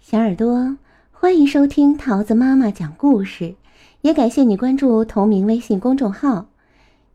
[0.00, 0.78] 小耳朵，
[1.12, 3.54] 欢迎收听桃子妈妈讲故事，
[4.00, 6.46] 也感谢你关注同名微信公众号。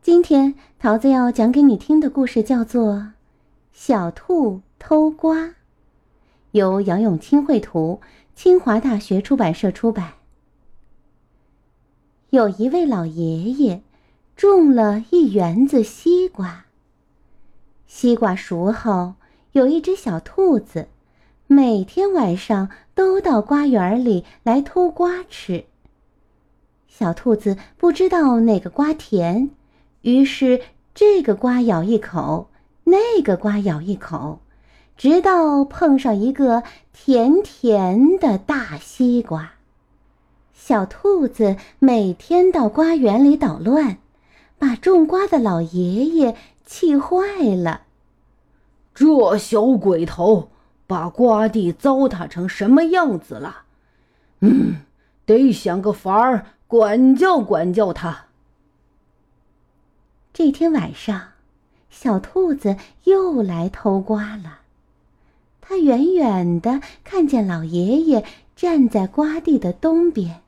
[0.03, 2.93] 今天桃子要讲给你听的故事叫做
[3.73, 5.45] 《小兔偷瓜》，
[6.51, 8.01] 由杨永清绘图，
[8.35, 10.13] 清华大学出版社出版。
[12.29, 13.81] 有一位老爷爷
[14.35, 16.65] 种了一园子西瓜，
[17.87, 19.15] 西瓜熟后，
[19.53, 20.87] 有一只小兔子。
[21.47, 25.65] 每天晚上都到瓜园里来偷瓜吃。
[26.87, 29.51] 小兔子不知道哪个瓜甜，
[30.01, 30.61] 于是
[30.95, 32.49] 这个瓜咬一口，
[32.85, 34.39] 那个瓜咬一口，
[34.97, 39.51] 直到碰上一个甜甜的大西瓜。
[40.53, 43.97] 小兔子每天到瓜园里捣乱，
[44.57, 46.35] 把种瓜的老爷爷
[46.65, 47.19] 气坏
[47.55, 47.81] 了。
[48.95, 50.49] 这小鬼头！
[50.87, 53.63] 把瓜地糟蹋成什么样子了？
[54.41, 54.81] 嗯，
[55.25, 58.25] 得想个法儿管教管教他。
[60.33, 61.29] 这天晚上，
[61.89, 64.59] 小兔子又来偷瓜了。
[65.61, 68.23] 它远远的看见老爷爷
[68.55, 70.41] 站在瓜地的东边，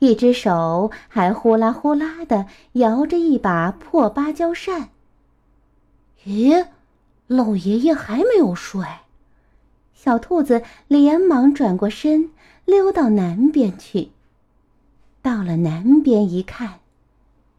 [0.00, 4.88] 一只手还呼啦呼啦的摇着一把破芭蕉扇。
[6.24, 6.66] 咦，
[7.28, 8.84] 老爷爷还没有睡？
[10.00, 12.30] 小兔子连忙转过身，
[12.64, 14.10] 溜到南边去。
[15.22, 16.78] 到了南边一看，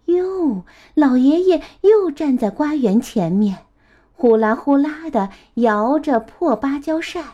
[0.06, 3.66] 哟，老爷爷又站在瓜园前面，
[4.14, 7.26] 呼啦呼啦的摇着破芭蕉扇。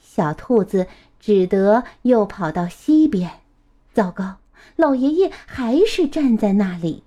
[0.00, 0.86] 小兔子
[1.18, 3.40] 只得又跑到西边。
[3.92, 4.36] 糟糕，
[4.76, 7.02] 老爷爷还是站在那里。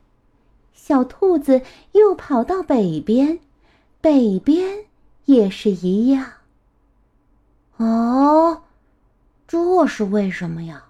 [0.73, 1.61] 小兔子
[1.93, 3.39] 又跑到北边，
[4.01, 4.79] 北边
[5.23, 6.33] 也是一样。
[7.79, 8.63] 哦，
[9.47, 10.83] 这是为什么呀？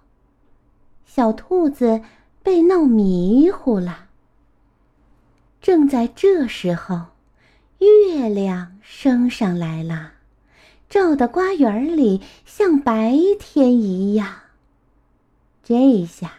[1.05, 2.01] 小兔子
[2.41, 4.05] 被闹迷糊了。
[5.61, 7.07] 正在这时候，
[7.77, 10.13] 月亮升上来了，
[10.89, 14.27] 照的瓜园里像白天一样。
[15.63, 16.31] 这下，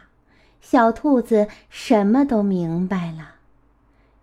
[0.61, 3.37] 小兔子什么都明白了。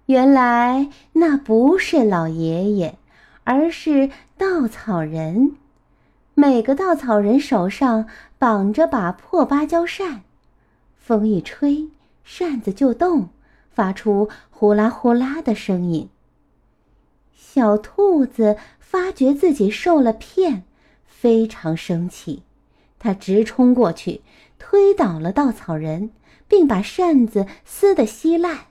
[0.07, 2.97] 原来那不是老爷爷，
[3.45, 5.55] 而是稻草人。
[6.39, 10.21] 每个稻草人手上绑着把破芭蕉扇，
[10.95, 11.87] 风一吹，
[12.23, 13.29] 扇子就动，
[13.71, 16.09] 发出呼啦呼啦的声音。
[17.35, 20.61] 小兔子发觉自己受了骗，
[21.07, 22.43] 非常生气，
[22.99, 24.21] 它直冲过去，
[24.59, 26.11] 推倒了稻草人，
[26.47, 28.65] 并把扇子撕得稀烂。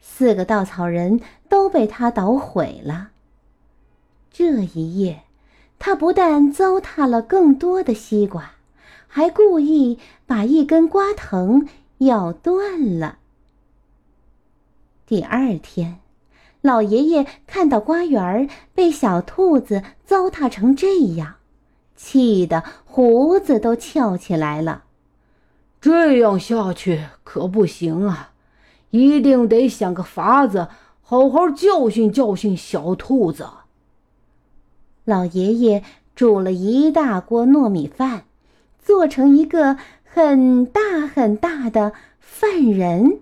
[0.00, 1.20] 四个稻草人
[1.50, 3.10] 都被他捣毁了。
[4.30, 5.24] 这一夜。
[5.78, 8.52] 他不但糟蹋了更多的西瓜，
[9.06, 11.66] 还故意把一根瓜藤
[11.98, 13.18] 咬断了。
[15.06, 16.00] 第二天，
[16.60, 21.36] 老爷爷看到瓜园被小兔子糟蹋成这样，
[21.96, 24.84] 气得胡子都翘起来了。
[25.80, 28.32] 这样下去可不行啊！
[28.90, 30.68] 一定得想个法子，
[31.02, 33.46] 好好教训教训小兔子。
[35.08, 35.82] 老爷爷
[36.14, 38.24] 煮了一大锅糯米饭，
[38.78, 43.20] 做成一个很大很大的饭人。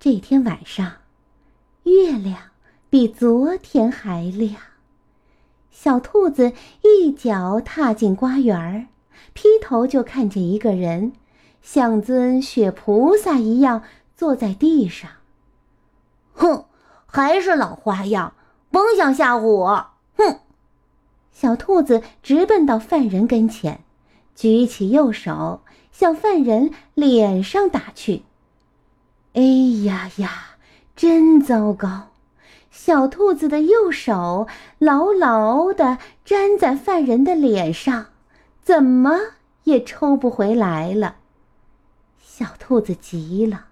[0.00, 0.92] 这天晚上，
[1.82, 2.38] 月亮
[2.88, 4.56] 比昨天还亮。
[5.70, 8.86] 小兔子一脚踏进瓜园儿，
[9.34, 11.12] 劈头就看见一个人，
[11.60, 13.82] 像尊雪菩萨一样
[14.16, 15.10] 坐在地上。
[16.32, 16.64] 哼，
[17.04, 18.32] 还是老花样。
[18.72, 19.86] 甭想吓唬我！
[20.16, 20.40] 哼！
[21.30, 23.84] 小兔子直奔到犯人跟前，
[24.34, 25.60] 举起右手
[25.92, 28.22] 向犯人脸上打去。
[29.34, 29.42] 哎
[29.84, 30.56] 呀呀，
[30.96, 32.08] 真糟糕！
[32.70, 38.06] 小兔子的右手牢牢地粘在犯人的脸上，
[38.62, 39.18] 怎么
[39.64, 41.16] 也抽不回来了。
[42.18, 43.66] 小兔子急了，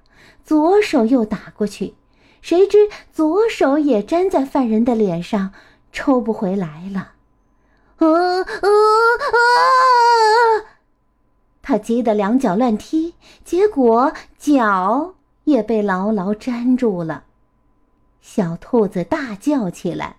[0.44, 1.94] 左手又打过去。
[2.42, 5.52] 谁知左手也粘在犯人的脸上，
[5.92, 7.12] 抽不回来了。
[7.98, 8.06] 啊
[8.40, 8.44] 啊
[9.26, 9.40] 啊！
[11.62, 13.14] 他急得两脚乱踢，
[13.44, 15.14] 结果脚
[15.44, 17.24] 也被牢牢粘住了。
[18.20, 20.16] 小兔子大叫起来：“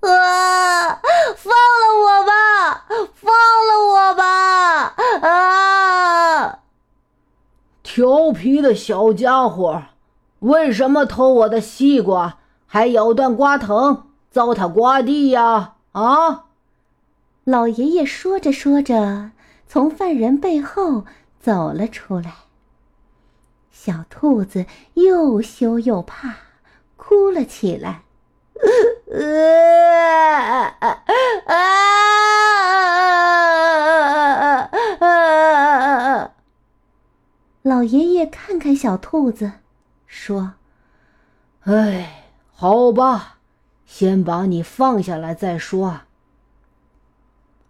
[0.00, 1.00] 啊！
[1.36, 2.86] 放了我吧！
[3.14, 3.32] 放
[3.66, 4.94] 了我吧！
[5.28, 6.60] 啊！”
[7.82, 9.82] 调皮的小家伙！
[10.40, 15.74] 为什么偷我的西瓜，还咬断瓜藤，糟蹋瓜地呀？
[15.92, 16.44] 啊！
[17.44, 19.32] 老爷爷说着说着，
[19.66, 21.04] 从犯人背后
[21.40, 22.34] 走了出来。
[23.72, 26.36] 小兔子又羞又怕，
[26.96, 28.02] 哭了起来。
[37.62, 39.52] 老爷爷看看小兔子，
[40.08, 40.54] 说
[41.62, 43.36] ：“哎，好吧，
[43.86, 46.00] 先把你放下来再说。”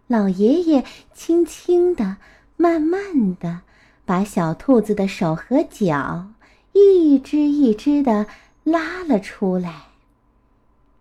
[0.07, 0.83] 老爷爷
[1.13, 2.17] 轻轻的、
[2.57, 3.61] 慢慢的
[4.05, 6.29] 把小兔子的手和脚
[6.71, 8.25] 一只一只的
[8.63, 9.83] 拉了出来。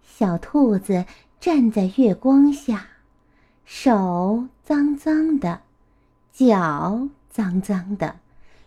[0.02, 1.06] 小兔子
[1.41, 2.88] 站在月光下，
[3.64, 5.61] 手脏脏的，
[6.32, 8.17] 脚脏脏的，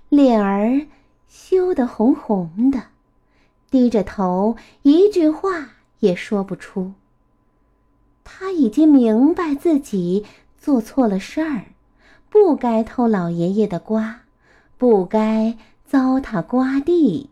[0.10, 0.88] 脸儿
[1.32, 2.88] 羞得红红的，
[3.70, 5.70] 低着头，一句话
[6.02, 6.92] 也说不出。
[8.26, 10.26] 他已经明白自己
[10.58, 11.68] 做错了事儿，
[12.30, 14.24] 不该偷老爷爷的瓜，
[14.78, 17.30] 不该糟蹋瓜地。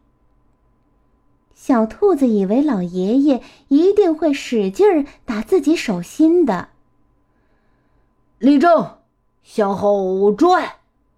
[1.54, 6.70] 小兔子以为老爷爷一定会使劲打自己手心的。
[8.38, 9.00] 立正，
[9.44, 10.76] 向后转，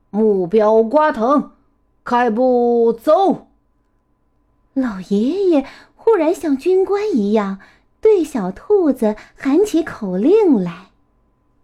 [0.09, 1.51] 目标瓜藤，
[2.11, 3.47] 开步走。
[4.73, 5.65] 老爷爷
[5.95, 7.59] 忽然像军官一样
[8.01, 10.87] 对小兔子喊起口令来，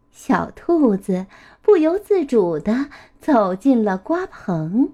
[0.09, 1.25] 小兔子
[1.61, 2.85] 不由自主地
[3.19, 4.93] 走进了瓜棚。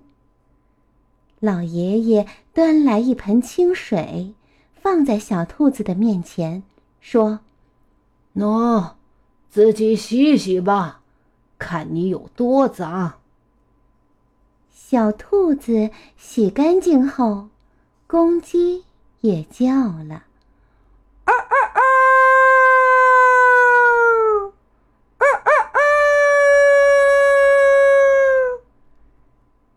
[1.39, 4.33] 老爷爷端来一盆清水，
[4.73, 6.63] 放在小兔子的面前，
[6.99, 7.41] 说
[8.35, 8.93] ：“喏，
[9.51, 11.01] 自己洗洗吧，
[11.59, 13.19] 看你有多脏。”
[14.93, 17.47] 小兔子洗干净后，
[18.05, 18.85] 公鸡
[19.21, 20.25] 也叫了。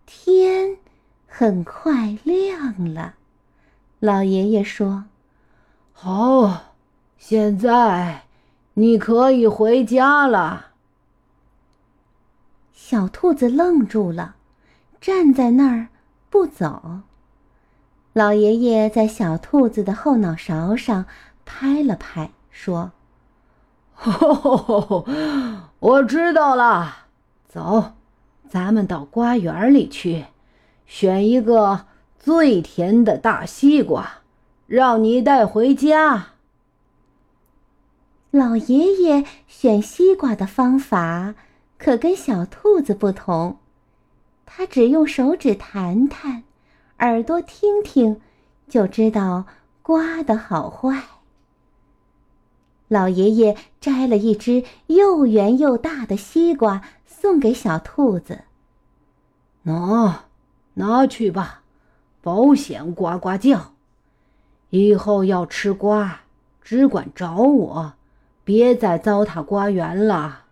[0.05, 0.77] 天
[1.27, 3.15] 很快亮了，
[3.99, 5.07] 老爷爷说
[5.97, 6.75] ：“好，
[7.17, 8.25] 现在
[8.75, 10.73] 你可以回家了。”
[12.77, 14.36] 小兔子愣住了，
[15.01, 15.89] 站在那儿
[16.31, 17.01] 不走。
[18.13, 21.07] 老爷爷在小兔子的后脑勺上
[21.45, 22.93] 拍了拍，说
[25.79, 27.07] ：“我知道了，
[27.49, 27.93] 走，
[28.49, 30.27] 咱们到瓜园里去。”
[30.87, 34.23] 选一个最甜的大西瓜，
[34.69, 36.29] 让你带回家。
[38.31, 41.35] 老爷爷选西瓜的方法
[41.77, 43.59] 可跟小兔子不同，
[44.57, 46.43] 他只用手指弹弹，
[47.01, 48.23] 耳朵听听，
[48.67, 49.45] 就知道
[49.83, 51.03] 瓜的好坏。
[52.89, 58.45] 老爷爷摘了一只又圆又大的西瓜，送给小兔子。
[59.67, 60.15] 喏。
[60.79, 61.63] 拿去吧，
[62.23, 63.73] 保险呱呱叫。
[64.71, 66.21] 以后要吃瓜，
[66.63, 67.93] 只管找我，
[68.43, 70.45] 别再糟蹋瓜园了。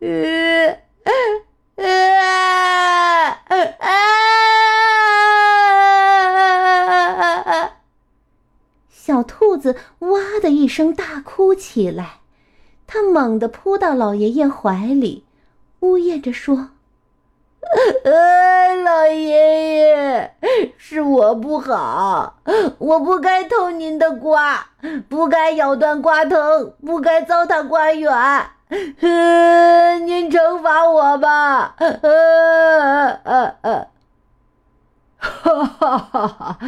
[0.00, 0.80] 呃，
[3.48, 3.88] 呃 啊
[8.90, 12.20] 小兔子哇的一声大哭起来，
[12.86, 15.24] 它猛地扑到老爷爷怀里，
[15.80, 16.70] 呜咽着说。
[18.04, 20.32] 呃，老爷爷，
[20.76, 22.38] 是我不好，
[22.78, 24.70] 我不该偷您的瓜，
[25.08, 28.12] 不该咬断瓜藤，不该糟蹋瓜园。
[28.68, 31.74] 呃， 您惩罚我吧。
[31.78, 31.88] 呃
[33.24, 33.88] 呃呃，
[35.18, 36.58] 哈哈哈哈！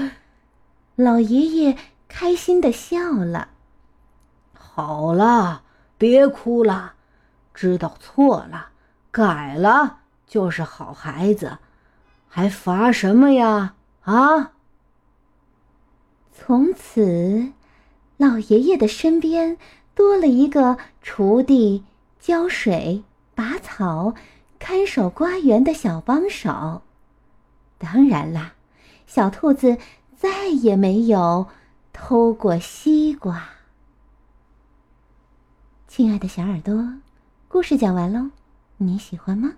[0.95, 1.77] 老爷爷
[2.07, 3.49] 开心的笑了。
[4.55, 5.63] 好了，
[5.97, 6.95] 别哭了，
[7.53, 8.69] 知道错了，
[9.11, 9.99] 改了。
[10.27, 11.59] 就是好孩子，
[12.29, 13.75] 还罚什么呀？
[14.03, 14.53] 啊！
[16.33, 17.53] 从此，
[18.19, 19.57] 老爷爷的身边
[19.95, 21.85] 多了一个锄地、
[22.21, 23.03] 浇水、
[23.35, 24.15] 拔草、
[24.59, 26.83] 看守瓜园的小帮手。
[27.79, 28.55] 当然啦，
[29.07, 29.79] 小兔子
[30.17, 31.47] 再也没有
[31.93, 33.51] 偷过西瓜。
[35.87, 36.95] 亲爱的小耳朵，
[37.49, 38.31] 故事讲完喽，
[38.77, 39.55] 你喜欢吗？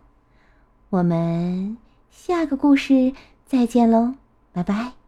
[0.90, 1.76] 我们
[2.10, 3.12] 下个故事
[3.46, 4.14] 再见喽，
[4.52, 4.99] 拜拜。